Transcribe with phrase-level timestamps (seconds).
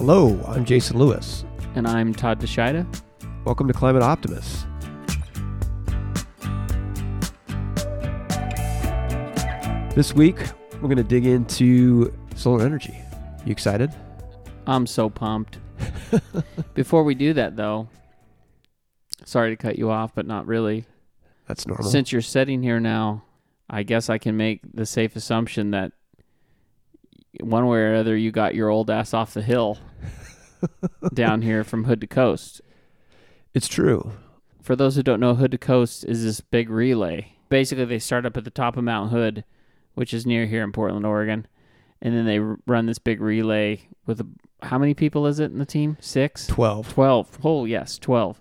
[0.00, 1.44] Hello, I'm Jason Lewis.
[1.74, 2.86] And I'm Todd DeShida.
[3.44, 4.64] Welcome to Climate Optimists.
[9.94, 10.38] This week,
[10.76, 12.98] we're going to dig into solar energy.
[13.44, 13.90] You excited?
[14.66, 15.58] I'm so pumped.
[16.74, 17.86] Before we do that, though,
[19.26, 20.86] sorry to cut you off, but not really.
[21.46, 21.90] That's normal.
[21.90, 23.24] Since you're sitting here now,
[23.68, 25.92] I guess I can make the safe assumption that
[27.40, 29.78] one way or other you got your old ass off the hill
[31.12, 32.60] down here from hood to coast.
[33.54, 34.12] It's true.
[34.62, 37.32] For those who don't know, hood to coast is this big relay.
[37.48, 39.44] Basically, they start up at the top of Mount Hood,
[39.94, 41.46] which is near here in Portland, Oregon,
[42.00, 44.26] and then they run this big relay with a,
[44.62, 45.96] how many people is it in the team?
[46.00, 46.92] Six, 12.
[46.92, 47.38] twelve.
[47.42, 48.40] Oh yes, twelve.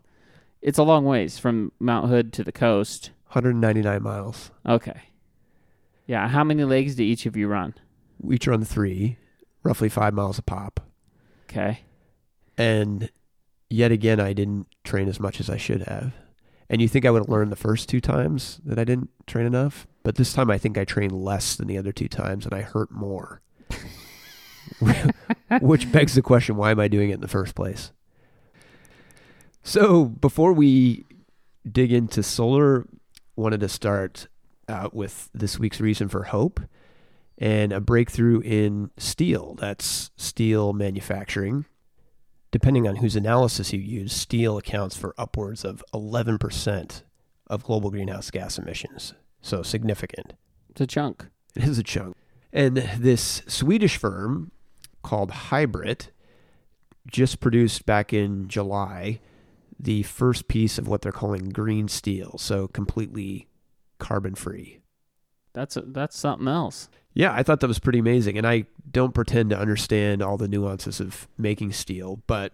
[0.62, 3.12] It's a long ways from Mount Hood to the coast.
[3.28, 4.52] 199 miles.
[4.68, 5.02] Okay.
[6.06, 7.76] Yeah, how many legs do each of you run?
[8.20, 9.18] We each run three,
[9.64, 10.82] roughly five miles a pop.
[11.50, 11.82] Okay.
[12.60, 13.10] And
[13.70, 16.14] yet again, I didn't train as much as I should have.
[16.70, 19.46] And you think I would have learned the first two times that I didn't train
[19.46, 19.88] enough?
[20.04, 22.62] But this time I think I trained less than the other two times and I
[22.62, 23.42] hurt more.
[25.62, 27.92] Which begs the question why am I doing it in the first place?
[29.64, 31.06] So before we
[31.70, 32.86] dig into solar,
[33.38, 34.28] wanted to start
[34.68, 36.60] out with this week's reason for hope
[37.38, 39.56] and a breakthrough in steel.
[39.56, 41.66] That's steel manufacturing.
[42.52, 47.04] Depending on whose analysis you use, steel accounts for upwards of 11%
[47.48, 49.14] of global greenhouse gas emissions.
[49.42, 50.34] So significant.
[50.70, 51.28] It's a chunk.
[51.56, 52.16] It is a chunk.
[52.52, 54.52] And this Swedish firm
[55.04, 56.08] called Hybrit
[57.08, 59.20] just produced back in July
[59.80, 63.48] the first piece of what they're calling green steel, so completely
[63.98, 64.80] carbon free.
[65.54, 66.90] That's a, that's something else.
[67.14, 68.38] Yeah, I thought that was pretty amazing.
[68.38, 72.54] And I don't pretend to understand all the nuances of making steel, but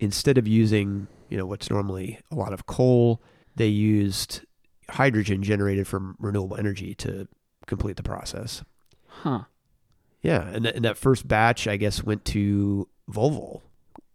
[0.00, 3.20] instead of using, you know, what's normally a lot of coal,
[3.56, 4.42] they used
[4.90, 7.28] hydrogen generated from renewable energy to
[7.66, 8.62] complete the process.
[9.06, 9.44] Huh.
[10.22, 13.62] Yeah, and, th- and that first batch, I guess, went to Volvo.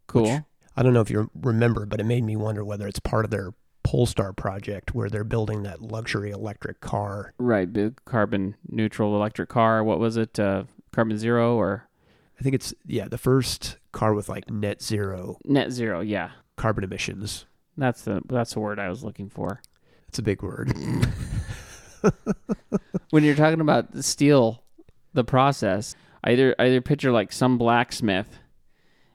[0.07, 0.45] Cool.
[0.75, 3.31] I don't know if you remember, but it made me wonder whether it's part of
[3.31, 3.53] their
[3.83, 7.33] Polestar project where they're building that luxury electric car.
[7.37, 9.83] Right, big carbon neutral electric car.
[9.83, 10.39] What was it?
[10.39, 11.87] Uh, carbon zero or
[12.39, 16.01] I think it's yeah, the first car with like net zero net zero?
[16.01, 17.45] Yeah, carbon emissions.
[17.77, 19.61] that's the that's the word I was looking for.
[20.07, 20.73] It's a big word.
[23.11, 24.63] When you're talking about the steel,
[25.13, 28.39] the process, either either picture like some blacksmith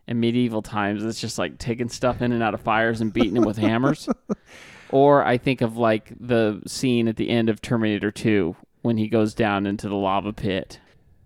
[0.08, 3.34] in medieval times It's just like taking stuff in and out of fires and beating
[3.34, 4.08] them with hammers,
[4.90, 9.08] or I think of like the scene at the end of Terminator Two when he
[9.08, 10.80] goes down into the lava pit.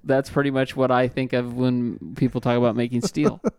[0.05, 3.41] That's pretty much what I think of when people talk about making steel.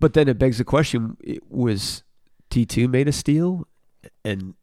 [0.00, 1.16] but then it begs the question:
[1.48, 2.02] Was
[2.50, 3.66] T two made of steel,
[4.24, 4.54] and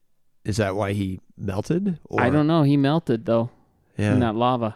[0.46, 2.00] is that why he melted?
[2.06, 2.64] Or, I don't know.
[2.64, 3.50] He melted though
[3.98, 4.14] Yeah.
[4.14, 4.76] in that lava.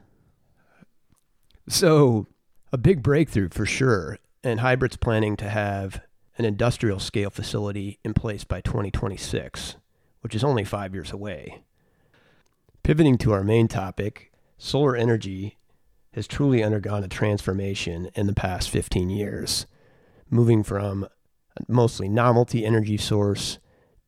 [1.67, 2.27] So,
[2.75, 4.19] a big breakthrough for sure.
[4.43, 6.01] And Hybrit's planning to have
[6.37, 9.77] an industrial scale facility in place by 2026,
[10.19, 11.63] which is only five years away.
[12.83, 15.57] Pivoting to our main topic, solar energy
[16.15, 19.67] has truly undergone a transformation in the past 15 years,
[20.29, 21.07] moving from
[21.69, 23.57] mostly novelty energy source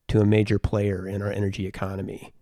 [0.09, 2.33] to a major player in our energy economy.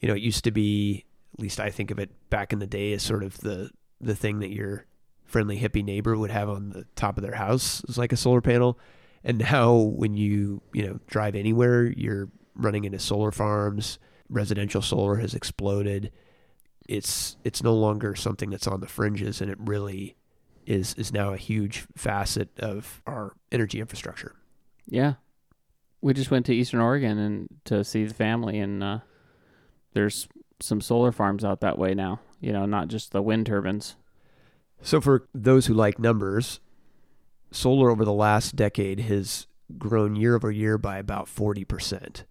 [0.00, 1.04] You know, it used to be,
[1.34, 3.70] at least I think of it back in the day, as sort of the
[4.00, 4.86] the thing that your
[5.26, 8.40] friendly hippie neighbor would have on the top of their house is like a solar
[8.40, 8.78] panel.
[9.24, 13.98] And now when you, you know, drive anywhere, you're running into solar farms.
[14.28, 16.12] Residential solar has exploded.
[16.88, 20.16] It's it's no longer something that's on the fringes and it really
[20.64, 24.36] is is now a huge facet of our energy infrastructure.
[24.86, 25.14] Yeah.
[26.00, 28.98] We just went to Eastern Oregon and to see the family and uh
[29.92, 30.28] there's
[30.60, 32.20] some solar farms out that way now.
[32.40, 33.96] You know, not just the wind turbines.
[34.82, 36.60] So for those who like numbers,
[37.50, 39.46] solar over the last decade has
[39.78, 42.24] grown year over year by about 40%,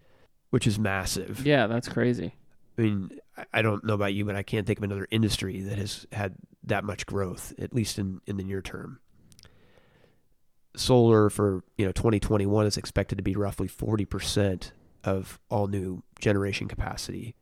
[0.52, 1.46] which is massive.
[1.46, 2.36] Yeah, that's crazy.
[2.78, 3.10] I mean,
[3.54, 6.36] I- don't know about you, but I can't think of another industry that has had
[6.64, 9.00] that much growth, at least in, in the near term.
[10.76, 14.72] Solar for, you know, 2021 is expected to be roughly 40%
[15.06, 17.36] of all new generation capacity.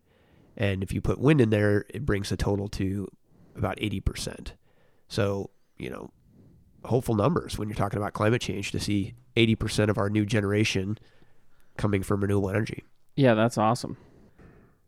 [0.55, 3.07] And if you put wind in there, it brings the total to
[3.55, 4.51] about 80%.
[5.13, 6.09] So, you know,
[6.85, 10.97] hopeful numbers when you're talking about climate change to see 80% of our new generation
[11.77, 12.83] coming from renewable energy.
[13.15, 13.97] Yeah, that's awesome.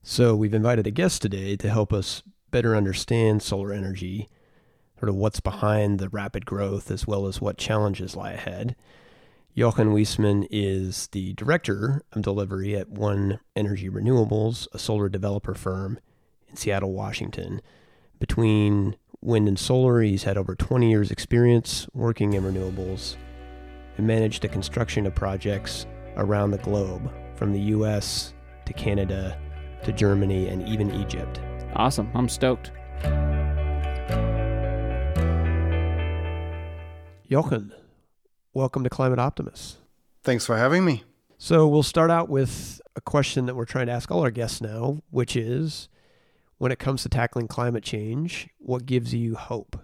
[0.02, 4.28] So we've invited a guest today to help us better understand solar energy.
[5.00, 8.76] sort of what's behind the rapid growth as well as what challenges lie ahead.
[9.56, 16.00] Jochen Wiesmann is the director of delivery at One Energy Renewables, a solar developer firm
[16.50, 17.62] in Seattle, Washington.
[18.20, 23.18] Between wind and solar, he's had over 20 years' experience working in renewables
[23.98, 25.86] and managed the construction of projects
[26.16, 28.34] around the globe, from the US
[28.66, 29.38] to Canada
[29.84, 31.42] to Germany and even Egypt.
[31.76, 32.10] Awesome.
[32.16, 32.72] I'm stoked.
[37.30, 37.74] Jochen,
[38.54, 39.78] welcome to Climate Optimists.
[40.24, 41.04] Thanks for having me.
[41.38, 44.62] So, we'll start out with a question that we're trying to ask all our guests
[44.62, 45.90] now, which is
[46.58, 49.78] when it comes to tackling climate change, what gives you hope?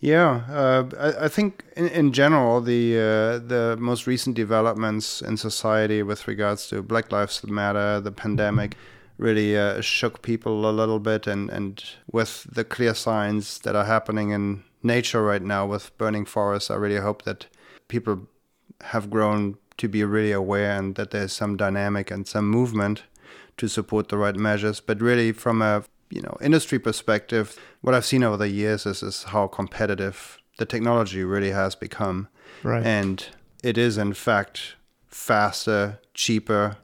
[0.00, 5.38] Yeah, uh, I, I, think in, in general the uh, the most recent developments in
[5.38, 8.76] society with regards to Black Lives Matter, the pandemic,
[9.16, 11.82] really uh, shook people a little bit, and and
[12.12, 16.74] with the clear signs that are happening in nature right now with burning forests, I
[16.74, 17.46] really hope that
[17.88, 18.28] people
[18.82, 23.04] have grown to be really aware and that there's some dynamic and some movement
[23.56, 24.80] to support the right measures.
[24.80, 29.02] But really, from a you know industry perspective, what I've seen over the years is
[29.02, 32.28] is how competitive the technology really has become,
[32.62, 32.84] right.
[32.84, 33.26] and
[33.62, 36.76] it is in fact faster, cheaper,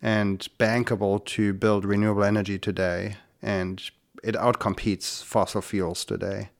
[0.00, 3.90] and bankable to build renewable energy today, and
[4.22, 6.50] it outcompetes fossil fuels today.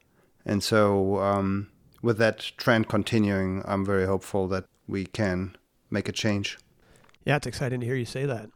[0.45, 1.69] And so, um,
[2.03, 5.57] with that trend continuing, I'm very hopeful that we can
[5.91, 6.59] make a change.
[7.25, 8.51] Yeah, it's exciting to hear you say that.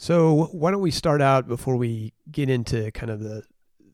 [0.00, 3.42] So, why don't we start out before we get into kind of the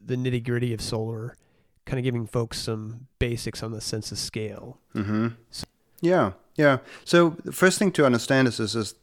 [0.04, 1.36] the nitty gritty of solar,
[1.84, 4.78] kind of giving folks some basics on the sense of scale.
[4.94, 5.30] Mm-hmm.
[5.50, 5.66] So,
[6.00, 6.78] yeah, yeah.
[7.04, 8.94] So the first thing to understand is, is, is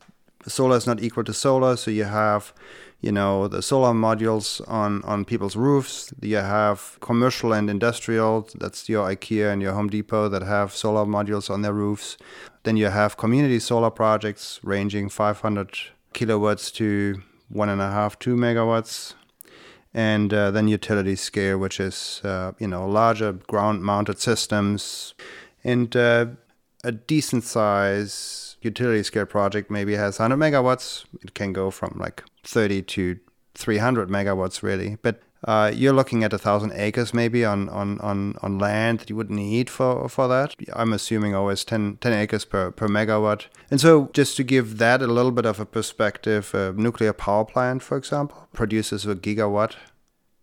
[0.48, 1.76] solar is not equal to solar.
[1.76, 2.54] So you have
[3.02, 8.88] you know the solar modules on on people's roofs you have commercial and industrial that's
[8.88, 12.18] your ikea and your home depot that have solar modules on their roofs
[12.64, 18.36] then you have community solar projects ranging 500 kilowatts to one and a half two
[18.36, 19.13] megawatts.
[19.94, 25.13] And uh, then utility scale which is uh, you know larger ground mounted systems.
[25.63, 26.27] And uh,
[26.83, 31.06] a decent size utility scale project maybe has 100 megawatts.
[31.21, 33.19] It can go from like 30 to
[33.56, 34.98] 300 megawatts really.
[35.01, 39.10] But uh, you're looking at a thousand acres maybe on, on, on, on land that
[39.10, 40.56] you would need for, for that.
[40.74, 43.48] I'm assuming always 10, 10 acres per, per megawatt.
[43.69, 47.44] And so, just to give that a little bit of a perspective, a nuclear power
[47.44, 49.75] plant, for example, produces a gigawatt,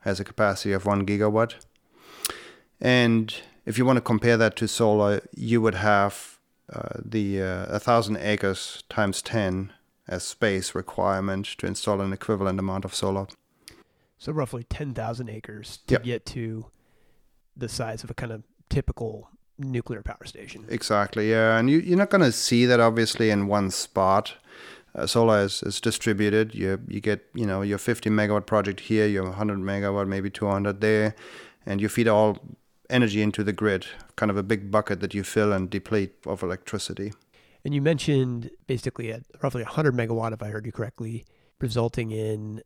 [0.01, 1.55] has a capacity of one gigawatt.
[2.81, 6.39] And if you want to compare that to solar, you would have
[6.73, 9.73] uh, the uh, 1,000 acres times 10
[10.07, 13.27] as space requirement to install an equivalent amount of solar.
[14.21, 16.05] So roughly 10,000 acres to yep.
[16.05, 16.67] get to
[17.57, 20.67] the size of a kind of typical nuclear power station.
[20.69, 21.57] Exactly, yeah.
[21.57, 24.35] And you, you're not going to see that obviously in one spot.
[24.95, 26.55] Uh, solar is, is distributed.
[26.55, 30.81] You you get you know your 50 megawatt project here, your 100 megawatt, maybe 200
[30.81, 31.15] there,
[31.65, 32.39] and you feed all
[32.91, 33.87] energy into the grid,
[34.17, 37.13] kind of a big bucket that you fill and deplete of electricity.
[37.65, 41.25] And you mentioned basically at roughly 100 megawatt, if I heard you correctly,
[41.61, 42.63] resulting in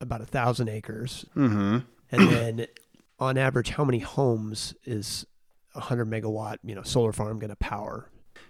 [0.00, 1.24] about a thousand acres.
[1.36, 1.78] Mm-hmm.
[2.12, 2.66] And then,
[3.18, 5.26] on average, how many homes is
[5.74, 8.08] a 100 megawatt, you know, solar farm going to power?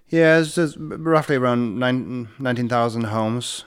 [0.08, 3.64] Yeah, it's just roughly around 19,000 homes.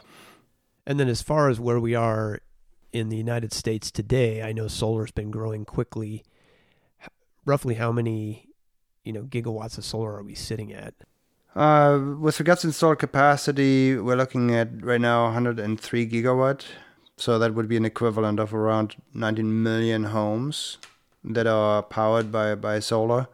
[0.85, 2.41] And then, as far as where we are
[2.91, 6.23] in the United States today, I know solar's been growing quickly.
[7.45, 8.49] Roughly, how many,
[9.03, 10.93] you know, gigawatts of solar are we sitting at?
[11.55, 16.65] Uh, with regards to installed capacity, we're looking at right now 103 gigawatt.
[17.17, 20.77] So that would be an equivalent of around 19 million homes
[21.24, 23.27] that are powered by, by solar.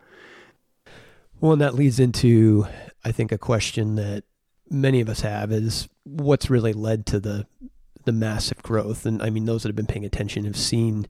[1.40, 2.68] Well, and that leads into,
[3.04, 4.24] I think, a question that
[4.70, 7.48] many of us have is what's really led to the
[8.06, 9.06] the massive growth?
[9.06, 11.08] And I mean, those that have been paying attention have seen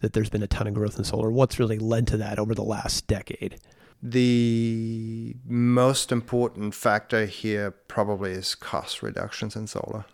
[0.00, 1.30] that there's been a ton of growth in solar.
[1.30, 3.56] What's really led to that over the last decade?
[4.00, 10.04] The most important factor here probably is cost reductions in solar.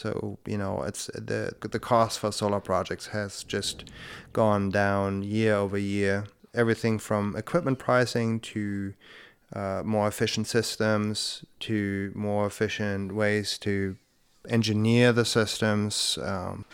[0.00, 3.84] So you know, it's the the cost for solar projects has just
[4.32, 6.24] gone down year over year.
[6.54, 8.94] Everything from equipment pricing to
[9.52, 13.96] uh, more efficient systems to more efficient ways to
[14.48, 16.18] engineer the systems.
[16.22, 16.64] Um,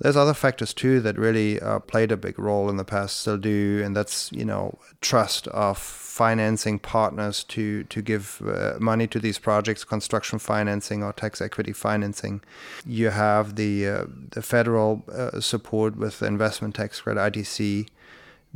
[0.00, 3.38] there's other factors too that really uh, played a big role in the past, still
[3.38, 9.18] do, and that's you know trust of financing partners to to give uh, money to
[9.20, 12.40] these projects, construction financing or tax equity financing.
[12.84, 17.88] You have the uh, the federal uh, support with the investment tax credit (ITC)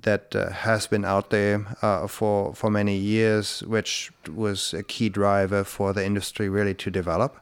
[0.02, 5.08] that uh, has been out there uh, for for many years, which was a key
[5.08, 7.36] driver for the industry really to develop.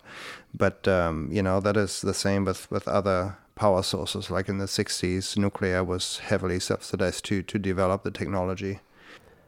[0.55, 4.31] But um, you know that is the same with with other power sources.
[4.31, 8.79] Like in the 60s, nuclear was heavily subsidized to to develop the technology.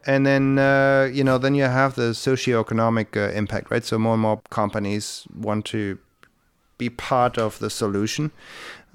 [0.06, 3.84] And then uh, you know then you have the socioeconomic uh, impact, right?
[3.84, 5.98] So more and more companies want to
[6.78, 8.30] be part of the solution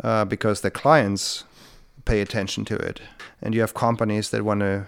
[0.03, 1.43] uh, because their clients
[2.05, 3.01] pay attention to it.
[3.41, 4.87] And you have companies that want to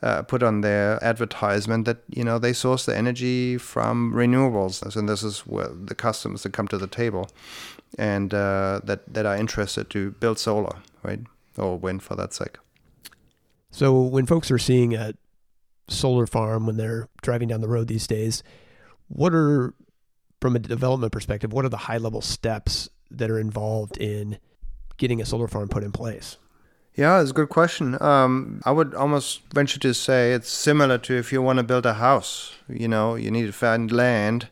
[0.00, 5.08] uh, put on their advertisement that you know they source the energy from renewables, and
[5.08, 7.28] this is where the customers that come to the table,
[7.96, 11.20] and uh, that that are interested to build solar, right,
[11.56, 12.58] or wind for that sake.
[13.70, 15.14] So when folks are seeing a
[15.88, 18.42] solar farm when they're driving down the road these days,
[19.08, 19.74] what are
[20.40, 24.38] from a development perspective, what are the high level steps that are involved in
[24.96, 26.36] getting a solar farm put in place?
[26.94, 28.00] Yeah, it's a good question.
[28.02, 31.86] Um, I would almost venture to say it's similar to if you want to build
[31.86, 32.54] a house.
[32.68, 34.48] You know, you need to find land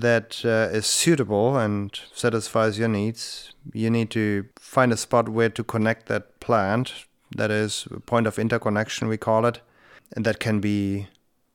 [0.00, 3.52] that uh, is suitable and satisfies your needs.
[3.72, 6.92] You need to find a spot where to connect that plant.
[7.36, 9.60] That is a point of interconnection, we call it.
[10.14, 11.08] And that can be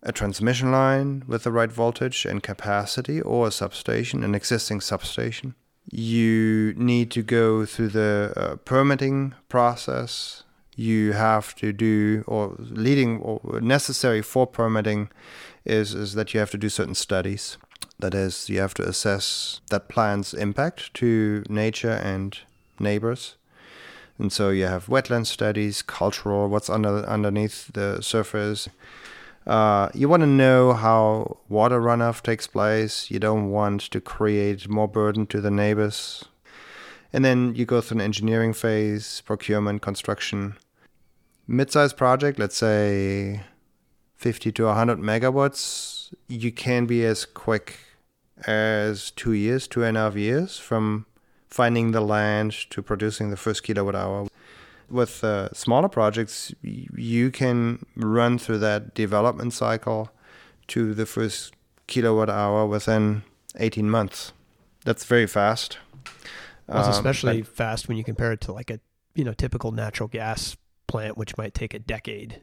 [0.03, 5.55] a transmission line with the right voltage and capacity, or a substation, an existing substation
[5.91, 10.43] you need to go through the uh, permitting process.
[10.75, 15.10] You have to do, or leading, or necessary for permitting,
[15.65, 17.58] is is that you have to do certain studies.
[18.00, 22.38] That is, you have to assess that plant's impact to nature and
[22.79, 23.36] neighbors.
[24.17, 28.69] And so you have wetland studies, cultural, what's under underneath the surface.
[29.48, 33.09] Uh, you want to know how water runoff takes place.
[33.09, 36.25] You don't want to create more burden to the neighbors.
[37.12, 40.55] And then you go through an engineering phase, procurement, construction.
[41.48, 43.41] Mid-sized project, let's say
[44.17, 47.80] 50 to 100 megawatts, you can be as quick
[48.48, 51.06] as two years, two and a half years from
[51.48, 54.28] finding the land to producing the first kilowatt hour
[54.89, 60.12] with uh, smaller projects, you can run through that development cycle
[60.68, 61.54] to the first
[61.88, 63.24] kilowatt hour within
[63.58, 64.34] 18 months.
[64.86, 65.78] That's very fast.
[66.68, 68.80] Well, it's um, especially fast when you compare it to like a
[69.16, 70.56] you know typical natural gas
[70.88, 72.42] plant, which might take a decade.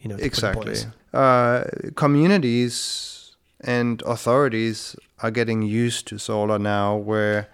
[0.00, 0.76] You know, exactly.
[1.12, 1.64] Uh,
[1.96, 7.48] communities and authorities are getting used to solar now, where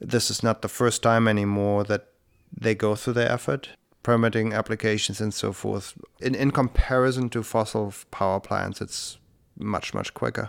[0.00, 2.08] this is not the first time anymore that
[2.58, 3.70] they go through the effort,
[4.02, 5.94] permitting applications and so forth.
[6.20, 9.18] In in comparison to fossil power plants, it's
[9.58, 10.48] much much quicker.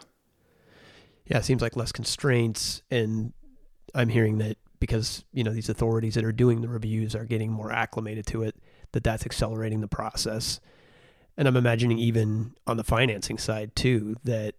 [1.26, 3.34] Yeah, it seems like less constraints, and
[3.94, 7.52] I'm hearing that because you know these authorities that are doing the reviews are getting
[7.52, 8.56] more acclimated to it,
[8.94, 10.60] that that's accelerating the process.
[11.38, 14.56] And I'm imagining even on the financing side too that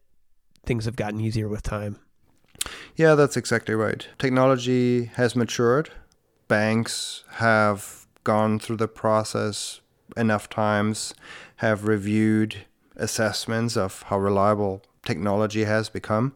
[0.64, 1.98] things have gotten easier with time.
[2.96, 4.06] Yeah, that's exactly right.
[4.18, 5.90] Technology has matured
[6.48, 9.80] banks have gone through the process
[10.16, 11.14] enough times,
[11.56, 12.56] have reviewed
[12.96, 16.34] assessments of how reliable technology has become,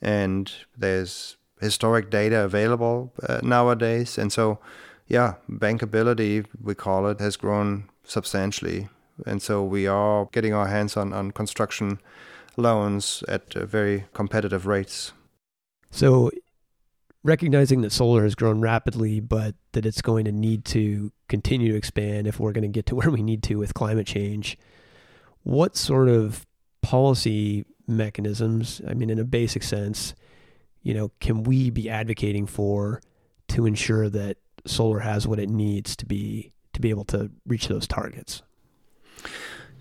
[0.00, 4.16] and there's historic data available uh, nowadays.
[4.16, 4.60] And so,
[5.08, 8.88] yeah, bankability, we call it, has grown substantially.
[9.26, 12.00] And so we are getting our hands on, on construction
[12.56, 15.12] loans at uh, very competitive rates.
[15.90, 16.30] So
[17.24, 21.78] recognizing that solar has grown rapidly, but that it's going to need to continue to
[21.78, 24.58] expand if we're going to get to where we need to with climate change,
[25.42, 26.46] what sort of
[26.82, 30.14] policy mechanisms, I mean, in a basic sense,
[30.82, 33.00] you know, can we be advocating for
[33.48, 37.68] to ensure that solar has what it needs to be to be able to reach
[37.68, 38.42] those targets?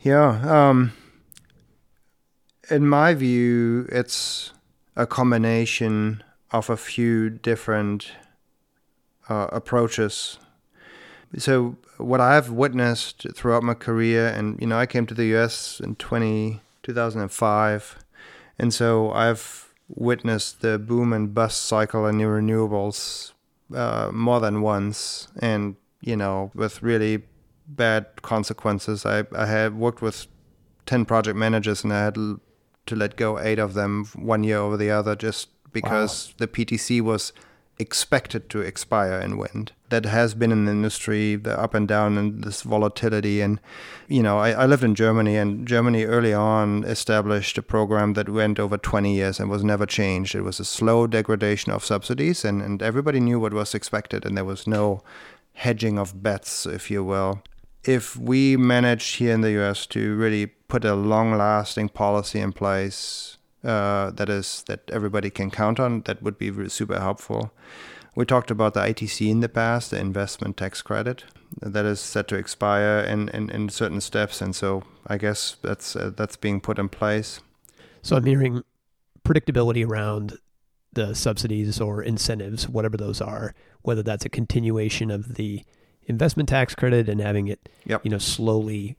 [0.01, 0.94] Yeah, um,
[2.70, 4.53] in my view, it's
[4.96, 8.12] a combination of a few different
[9.29, 10.38] uh, approaches.
[11.38, 15.82] So what I've witnessed throughout my career, and you know, I came to the U.S.
[15.84, 17.98] in 20, 2005,
[18.58, 23.34] and so I've witnessed the boom and bust cycle in new renewables
[23.75, 27.24] uh, more than once, and you know, with really
[27.68, 29.06] bad consequences.
[29.06, 30.28] I I had worked with
[30.86, 34.78] ten project managers, and I had to let go eight of them one year over
[34.78, 36.34] the other just because wow.
[36.40, 37.34] the PTC was
[37.80, 39.72] expected to expire in wind.
[39.90, 43.42] That has been in the industry, the up and down and this volatility.
[43.42, 43.60] And,
[44.08, 48.30] you know, I, I, lived in Germany, and Germany early on established a program that
[48.30, 50.34] went over 20 years and was never changed.
[50.36, 54.36] It was a slow degradation of subsidies, and, and everybody knew what was expected, and
[54.36, 55.04] there was no
[55.54, 57.44] hedging of bets, if you will.
[57.88, 63.38] If we manage here in the US to really put a long-lasting policy in place
[63.63, 67.51] uh, that is that everybody can count on, that would be really super helpful.
[68.15, 71.24] We talked about the ITC in the past, the investment tax credit
[71.62, 75.96] that is set to expire in, in, in certain steps, and so I guess that's
[75.96, 77.41] uh, that's being put in place.
[78.01, 78.63] So I'm hearing
[79.24, 80.38] predictability around
[80.94, 85.63] the subsidies or incentives, whatever those are, whether that's a continuation of the
[86.08, 88.04] investment tax credit and having it, Yep.
[88.06, 88.98] you know, slowly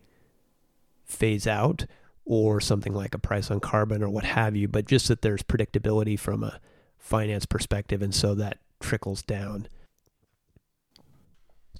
[1.05, 1.87] phase out,
[2.25, 4.69] or something like a price on carbon or what have you.
[4.69, 6.61] But just that there's predictability from a
[6.99, 9.67] finance perspective, and so that trickles down.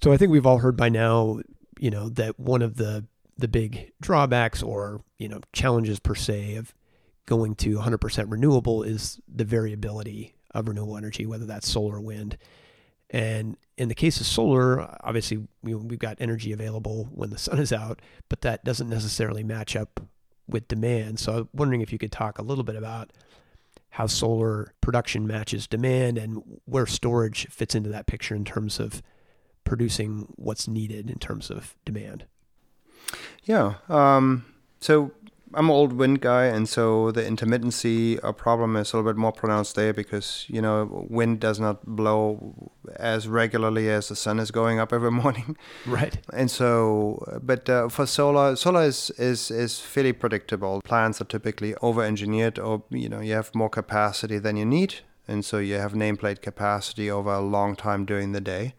[0.03, 1.41] So I think we've all heard by now,
[1.79, 3.05] you know, that one of the
[3.37, 6.73] the big drawbacks or you know challenges per se of
[7.25, 12.37] going to 100% renewable is the variability of renewable energy, whether that's solar or wind.
[13.11, 17.59] And in the case of solar, obviously we, we've got energy available when the sun
[17.59, 20.01] is out, but that doesn't necessarily match up
[20.49, 21.17] with demand.
[21.17, 23.13] So I'm wondering if you could talk a little bit about
[23.91, 29.01] how solar production matches demand and where storage fits into that picture in terms of
[29.63, 32.25] producing what's needed in terms of demand.
[33.45, 33.75] Yeah.
[33.87, 34.43] Um,
[34.81, 35.11] so
[35.53, 39.17] I'm an old wind guy, and so the intermittency uh, problem is a little bit
[39.17, 44.39] more pronounced there because you know wind does not blow as regularly as the sun
[44.39, 46.17] is going up every morning, Right.
[46.33, 47.39] and so.
[47.41, 50.81] But uh, for solar, solar is, is is fairly predictable.
[50.81, 54.95] Plants are typically over-engineered, or you know you have more capacity than you need,
[55.27, 58.75] and so you have nameplate capacity over a long time during the day.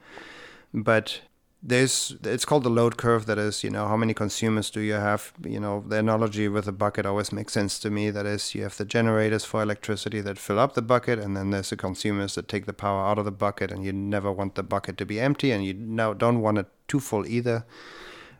[0.72, 1.22] But
[1.62, 4.94] there's it's called the load curve that is you know how many consumers do you
[4.94, 5.32] have?
[5.44, 8.62] You know the analogy with a bucket always makes sense to me that is you
[8.62, 12.34] have the generators for electricity that fill up the bucket and then there's the consumers
[12.36, 15.04] that take the power out of the bucket and you never want the bucket to
[15.04, 17.66] be empty and you now don't want it too full either.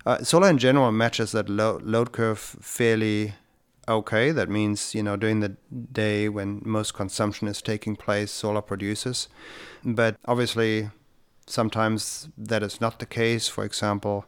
[0.07, 3.35] Uh, solar in general matches that lo- load curve fairly
[3.87, 4.31] okay.
[4.31, 5.57] That means you know during the
[5.93, 9.29] day when most consumption is taking place solar produces.
[9.85, 10.89] But obviously
[11.51, 13.49] sometimes that is not the case.
[13.49, 14.25] For example,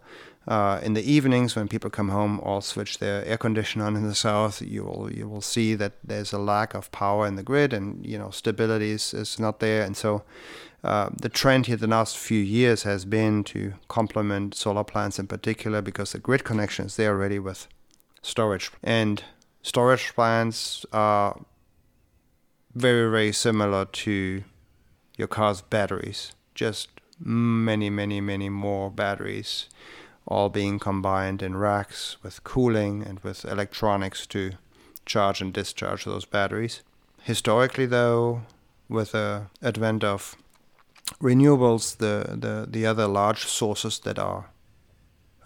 [0.48, 4.08] uh, in the evenings when people come home, all switch their air conditioner on in
[4.08, 4.60] the south.
[4.60, 8.04] You will you will see that there's a lack of power in the grid, and
[8.04, 9.82] you know stability is, is not there.
[9.82, 10.24] And so,
[10.82, 15.28] uh, the trend here the last few years has been to complement solar plants in
[15.28, 17.68] particular because the grid connection is there already with
[18.22, 19.22] storage and
[19.62, 21.40] storage plants are
[22.74, 24.42] very very similar to
[25.16, 26.91] your car's batteries just
[27.24, 29.68] many, many, many more batteries,
[30.26, 34.52] all being combined in racks with cooling and with electronics to
[35.06, 36.82] charge and discharge those batteries.
[37.22, 38.42] Historically, though,
[38.88, 40.36] with the advent of
[41.20, 44.50] renewables, the, the, the other large sources that are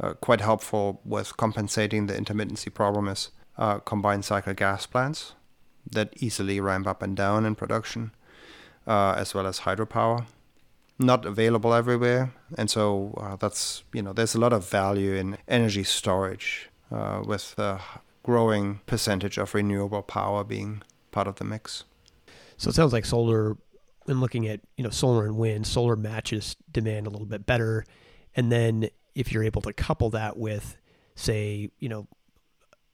[0.00, 5.32] uh, quite helpful with compensating the intermittency problem is uh, combined cycle gas plants
[5.90, 8.10] that easily ramp up and down in production,
[8.86, 10.26] uh, as well as hydropower
[10.98, 15.38] not available everywhere, and so uh, that's you know there's a lot of value in
[15.48, 17.80] energy storage uh, with a
[18.22, 21.84] growing percentage of renewable power being part of the mix.
[22.56, 23.56] So it sounds like solar,
[24.04, 27.84] when looking at you know solar and wind, solar matches demand a little bit better,
[28.34, 30.76] and then if you're able to couple that with,
[31.14, 32.06] say, you know,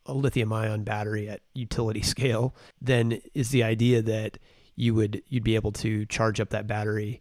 [0.07, 4.38] a lithium-ion battery at utility scale, then is the idea that
[4.75, 7.21] you would you'd be able to charge up that battery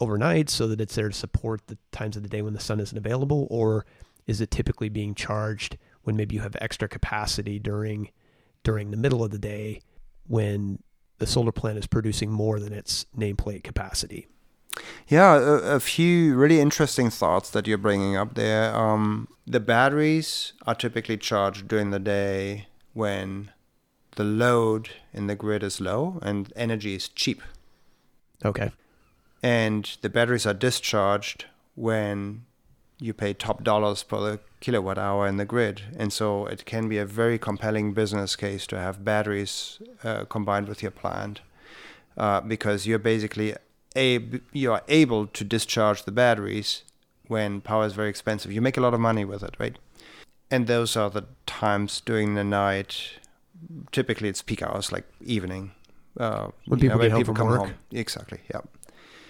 [0.00, 2.80] overnight so that it's there to support the times of the day when the sun
[2.80, 3.86] isn't available or
[4.26, 8.10] is it typically being charged when maybe you have extra capacity during
[8.62, 9.80] during the middle of the day
[10.26, 10.78] when
[11.18, 14.26] the solar plant is producing more than its nameplate capacity
[15.06, 18.74] Yeah, a, a few really interesting thoughts that you're bringing up there.
[18.74, 23.52] Um, the batteries are typically charged during the day when
[24.16, 27.40] the load in the grid is low and energy is cheap.
[28.44, 28.70] okay
[29.44, 32.46] and the batteries are discharged when
[32.98, 35.82] you pay top dollars per the kilowatt hour in the grid.
[35.98, 40.66] And so it can be a very compelling business case to have batteries uh, combined
[40.66, 41.42] with your plant
[42.16, 43.54] uh, because you're basically
[43.94, 46.82] ab- you are able to discharge the batteries
[47.28, 48.50] when power is very expensive.
[48.50, 49.76] You make a lot of money with it, right?
[50.50, 53.18] And those are the times during the night.
[53.92, 55.72] Typically, it's peak hours, like evening.
[56.18, 57.74] Uh, When people get home from work.
[57.92, 58.40] Exactly.
[58.50, 58.60] Yeah.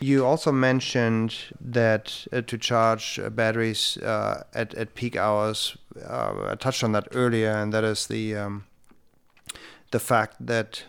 [0.05, 6.51] You also mentioned that uh, to charge uh, batteries uh, at, at peak hours, uh,
[6.51, 8.67] I touched on that earlier, and that is the um,
[9.93, 10.85] the fact that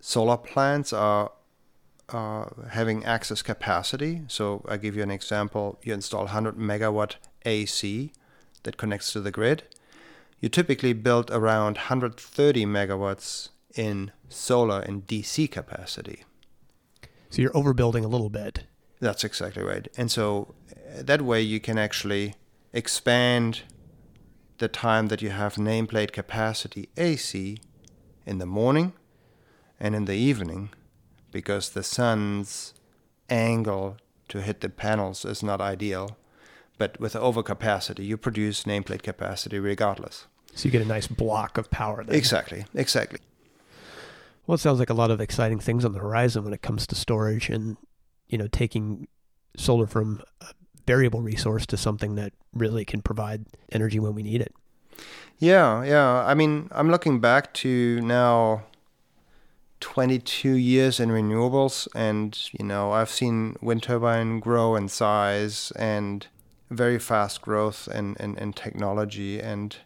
[0.00, 1.32] solar plants are
[2.68, 4.20] having excess capacity.
[4.28, 7.14] So I give you an example: you install 100 megawatt
[7.46, 8.12] AC
[8.64, 9.62] that connects to the grid,
[10.40, 16.24] you typically build around 130 megawatts in solar and DC capacity.
[17.30, 18.64] So you're overbuilding a little bit.
[19.00, 19.88] That's exactly right.
[19.96, 22.34] And so uh, that way you can actually
[22.72, 23.62] expand
[24.58, 27.58] the time that you have nameplate capacity AC
[28.26, 28.92] in the morning
[29.78, 30.70] and in the evening
[31.32, 32.74] because the sun's
[33.30, 33.96] angle
[34.28, 36.16] to hit the panels is not ideal.
[36.78, 40.26] But with overcapacity, you produce nameplate capacity regardless.
[40.54, 42.16] So you get a nice block of power there.
[42.16, 43.20] Exactly, exactly.
[44.50, 46.84] Well, it sounds like a lot of exciting things on the horizon when it comes
[46.88, 47.76] to storage and,
[48.26, 49.06] you know, taking
[49.56, 50.46] solar from a
[50.88, 54.52] variable resource to something that really can provide energy when we need it.
[55.38, 56.24] Yeah, yeah.
[56.26, 58.64] I mean, I'm looking back to now
[59.78, 66.26] 22 years in renewables, and, you know, I've seen wind turbine grow in size and
[66.70, 69.38] very fast growth in, in, in technology.
[69.38, 69.76] And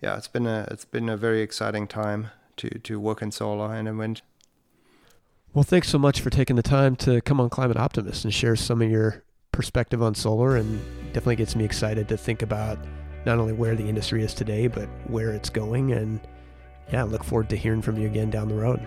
[0.00, 3.74] yeah, it's been a it's been a very exciting time to, to work in solar
[3.74, 4.22] and in wind.
[5.52, 8.56] Well, thanks so much for taking the time to come on Climate Optimist and share
[8.56, 10.80] some of your perspective on solar and
[11.12, 12.76] definitely gets me excited to think about
[13.24, 15.92] not only where the industry is today, but where it's going.
[15.92, 16.20] And
[16.92, 18.86] yeah, I look forward to hearing from you again down the road.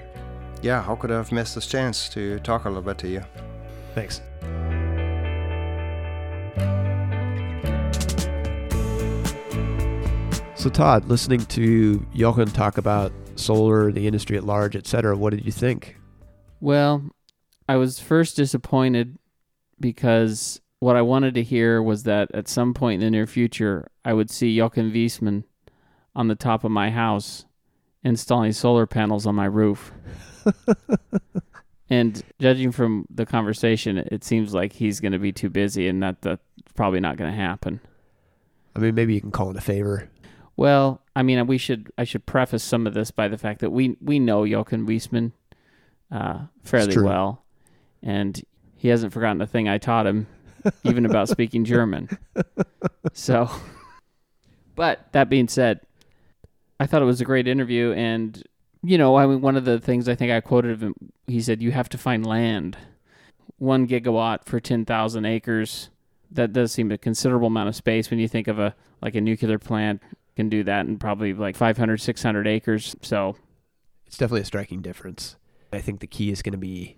[0.62, 3.24] Yeah, how could I have missed this chance to talk a little bit to you?
[3.96, 4.22] Thanks.
[10.56, 15.32] So, Todd, listening to Jochen talk about solar, the industry at large, et cetera, what
[15.32, 15.98] did you think?
[16.60, 17.04] Well,
[17.70, 19.18] I was first disappointed
[19.80, 23.90] because what I wanted to hear was that at some point in the near future,
[24.06, 25.44] I would see Jochen Wiesmann
[26.16, 27.46] on the top of my house
[28.04, 29.92] installing solar panels on my roof.
[31.90, 36.02] and judging from the conversation, it seems like he's going to be too busy and
[36.02, 36.42] that that's
[36.76, 37.80] probably not going to happen.
[38.76, 40.10] I mean, maybe you can call it a favor.
[40.58, 43.70] Well, I mean, we should I should preface some of this by the fact that
[43.70, 45.32] we we know Jochen Wiesmann
[46.12, 47.44] uh, fairly well,
[48.02, 48.44] and
[48.76, 50.26] he hasn't forgotten a thing I taught him,
[50.84, 52.10] even about speaking German.
[53.14, 53.50] So,
[54.76, 55.82] but that being said,
[56.80, 58.42] I thought it was a great interview, and
[58.84, 60.96] you know, I mean, one of the things I think I quoted of him,
[61.28, 62.78] he said, "You have to find land,
[63.60, 65.90] one gigawatt for ten thousand acres."
[66.32, 69.22] That does seem a considerable amount of space when you think of a like a
[69.22, 70.02] nuclear plant
[70.38, 73.36] can do that in probably like 500 600 acres so
[74.06, 75.36] It's definitely a striking difference.
[75.74, 76.96] I think the key is going to be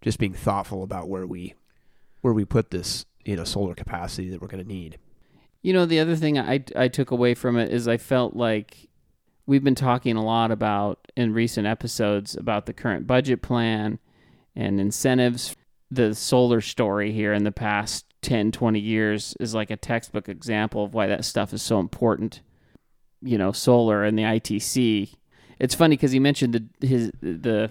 [0.00, 1.54] just being thoughtful about where we
[2.20, 4.98] where we put this, you know, solar capacity that we're going to need.
[5.62, 8.88] you know the other thing I, I took away from it is i felt like
[9.46, 13.98] we've been talking a lot about in recent episodes about the current budget plan
[14.56, 15.56] and incentives
[15.90, 20.84] the solar story here in the past 10 20 years is like a textbook example
[20.84, 22.40] of why that stuff is so important
[23.22, 25.14] you know solar and the ITC.
[25.58, 27.70] It's funny because he mentioned the his the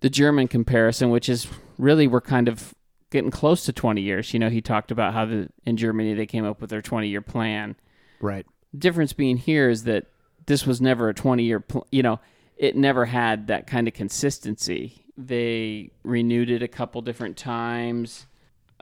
[0.00, 1.46] the German comparison, which is
[1.78, 2.74] really we're kind of
[3.10, 4.32] getting close to 20 years.
[4.34, 7.08] You know, he talked about how the in Germany they came up with their 20
[7.08, 7.76] year plan.
[8.20, 8.44] Right.
[8.76, 10.06] difference being here is that
[10.46, 12.18] this was never a 20 year pl- you know
[12.56, 18.26] it never had that kind of consistency they renewed it a couple different times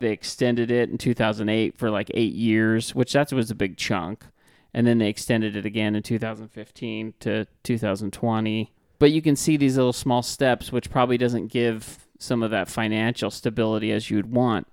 [0.00, 4.24] they extended it in 2008 for like eight years which that was a big chunk
[4.76, 9.76] and then they extended it again in 2015 to 2020 but you can see these
[9.76, 14.68] little small steps which probably doesn't give some of that financial stability as you'd want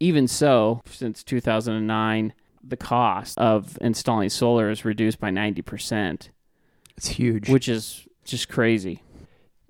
[0.00, 2.32] even so since 2009
[2.66, 6.30] the cost of installing solar is reduced by 90%,
[6.96, 7.48] It's huge.
[7.48, 9.02] which is just crazy.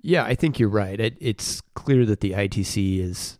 [0.01, 0.99] Yeah, I think you're right.
[0.99, 3.37] It, it's clear that the ITC has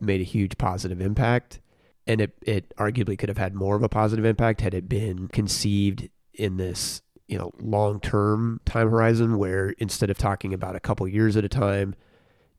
[0.00, 1.60] made a huge positive impact,
[2.08, 5.28] and it, it arguably could have had more of a positive impact had it been
[5.28, 10.80] conceived in this you know long term time horizon, where instead of talking about a
[10.80, 11.94] couple years at a time,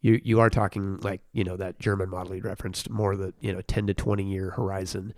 [0.01, 3.51] you you are talking like you know that German model you referenced, more the you
[3.51, 5.13] know 10 to 20 year horizon.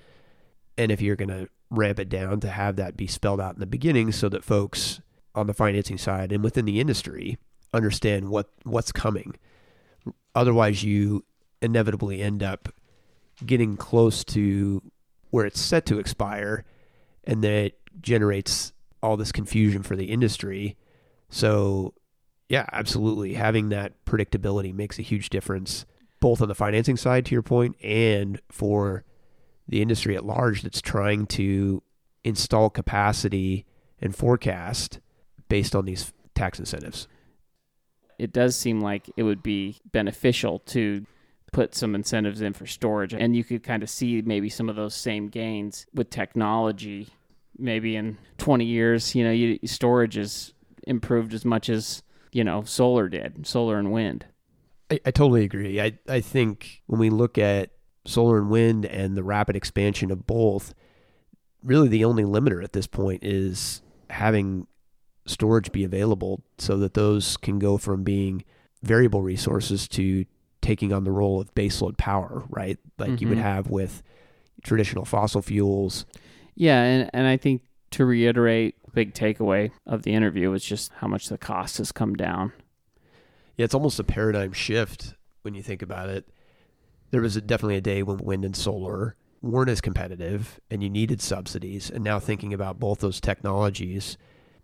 [0.77, 3.59] And if you're going to ramp it down to have that be spelled out in
[3.59, 5.01] the beginning so that folks
[5.35, 7.37] on the financing side and within the industry
[7.73, 9.35] understand what what's coming.
[10.33, 11.25] Otherwise, you
[11.61, 12.69] inevitably end up
[13.45, 14.81] getting close to
[15.29, 16.65] where it's set to expire,
[17.23, 20.77] and that generates all this confusion for the industry.
[21.29, 21.93] So,
[22.49, 25.85] yeah, absolutely, having that predictability makes a huge difference,
[26.19, 29.03] both on the financing side, to your point, and for
[29.67, 31.81] the industry at large that's trying to
[32.23, 33.65] install capacity
[33.99, 34.99] and forecast
[35.47, 37.07] based on these tax incentives.
[38.19, 41.05] It does seem like it would be beneficial to
[41.51, 43.13] put some incentives in for storage.
[43.13, 47.09] And you could kind of see maybe some of those same gains with technology.
[47.57, 50.53] Maybe in 20 years, you know, you, storage is
[50.87, 54.25] improved as much as, you know, solar did, solar and wind.
[54.89, 55.79] I, I totally agree.
[55.81, 57.71] I, I think when we look at
[58.05, 60.73] solar and wind and the rapid expansion of both,
[61.63, 64.67] really the only limiter at this point is having
[65.25, 68.43] storage be available so that those can go from being
[68.81, 70.25] variable resources to
[70.61, 72.77] taking on the role of baseload power, right?
[72.97, 73.23] Like mm-hmm.
[73.23, 73.47] you would mm-hmm.
[73.47, 74.03] have with
[74.63, 76.05] traditional fossil fuels.
[76.55, 81.07] Yeah, and, and I think to reiterate, big takeaway of the interview was just how
[81.07, 82.51] much the cost has come down.
[83.57, 86.27] Yeah, it's almost a paradigm shift when you think about it.
[87.11, 90.89] There was a, definitely a day when wind and solar weren't as competitive and you
[90.89, 91.89] needed subsidies.
[91.89, 94.17] And now thinking about both those technologies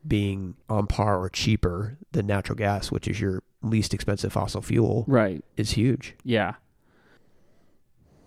[0.06, 5.06] being on par or cheaper than natural gas, which is your least expensive fossil fuel,
[5.08, 6.16] right, is huge.
[6.24, 6.56] Yeah.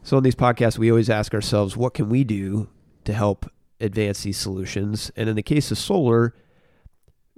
[0.03, 2.69] So in these podcasts, we always ask ourselves, what can we do
[3.05, 5.11] to help advance these solutions?
[5.15, 6.35] And in the case of solar,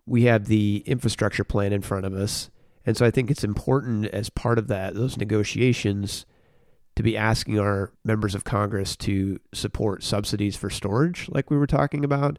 [0.07, 2.51] we have the infrastructure plan in front of us.
[2.87, 6.25] And so I think it's important as part of that, those negotiations,
[6.95, 11.67] to be asking our members of Congress to support subsidies for storage, like we were
[11.67, 12.39] talking about,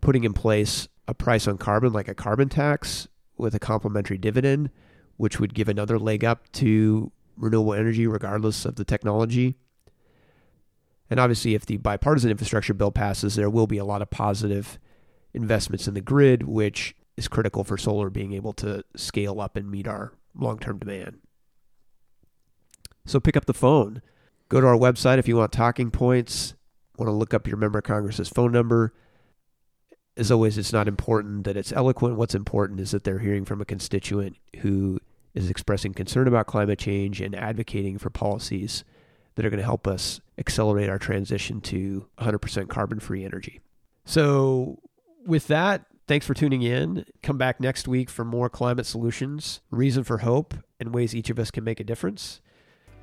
[0.00, 4.70] putting in place a price on carbon, like a carbon tax with a complementary dividend,
[5.16, 9.56] which would give another leg up to renewable energy, regardless of the technology.
[11.10, 14.78] And obviously, if the bipartisan infrastructure bill passes, there will be a lot of positive
[15.32, 19.70] investments in the grid, which is critical for solar being able to scale up and
[19.70, 21.18] meet our long term demand.
[23.06, 24.02] So pick up the phone.
[24.48, 26.54] Go to our website if you want talking points.
[26.98, 28.92] Want to look up your member of Congress's phone number.
[30.18, 32.16] As always, it's not important that it's eloquent.
[32.16, 34.98] What's important is that they're hearing from a constituent who
[35.32, 38.82] is expressing concern about climate change and advocating for policies
[39.36, 43.60] that are going to help us accelerate our transition to 100% carbon free energy.
[44.04, 44.80] So,
[45.24, 47.04] with that, thanks for tuning in.
[47.22, 51.38] Come back next week for more climate solutions, reason for hope, and ways each of
[51.38, 52.40] us can make a difference.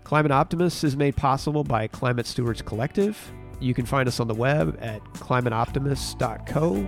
[0.04, 3.32] Climate Optimists is made possible by Climate Stewards Collective.
[3.60, 6.88] You can find us on the web at climateoptimists.co.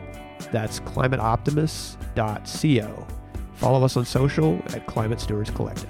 [0.52, 3.08] That's climateoptimists.co.
[3.56, 5.90] Follow us on social at Climate Stewards Collective.